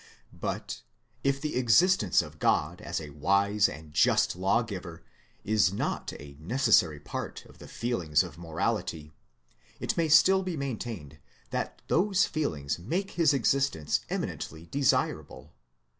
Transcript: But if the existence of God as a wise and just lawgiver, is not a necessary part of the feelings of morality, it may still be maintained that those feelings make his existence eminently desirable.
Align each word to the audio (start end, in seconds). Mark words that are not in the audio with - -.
But 0.33 0.81
if 1.23 1.39
the 1.39 1.55
existence 1.57 2.23
of 2.23 2.39
God 2.39 2.81
as 2.81 2.99
a 2.99 3.11
wise 3.11 3.69
and 3.69 3.93
just 3.93 4.35
lawgiver, 4.35 5.03
is 5.43 5.71
not 5.71 6.11
a 6.13 6.35
necessary 6.39 6.99
part 6.99 7.45
of 7.45 7.59
the 7.59 7.67
feelings 7.67 8.23
of 8.23 8.39
morality, 8.39 9.11
it 9.79 9.95
may 9.97 10.09
still 10.09 10.41
be 10.41 10.57
maintained 10.57 11.19
that 11.51 11.83
those 11.87 12.25
feelings 12.25 12.79
make 12.79 13.11
his 13.11 13.31
existence 13.31 13.99
eminently 14.09 14.65
desirable. 14.65 15.53